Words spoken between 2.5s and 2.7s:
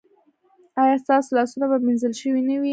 وي؟